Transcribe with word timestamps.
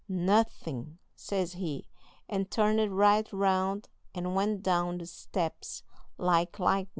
'NOTHIN',' 0.09 0.97
says 1.15 1.53
he, 1.53 1.85
and 2.27 2.49
turned 2.49 2.97
right 2.97 3.31
round 3.31 3.87
and 4.15 4.33
went 4.33 4.63
down 4.63 4.97
the 4.97 5.05
steps 5.05 5.83
like 6.17 6.57
lightnin'." 6.57 6.87